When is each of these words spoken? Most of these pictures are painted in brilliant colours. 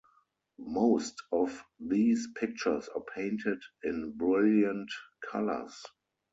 Most 0.57 1.21
of 1.31 1.63
these 1.79 2.27
pictures 2.33 2.87
are 2.95 3.03
painted 3.13 3.61
in 3.83 4.13
brilliant 4.17 4.89
colours. 5.29 5.79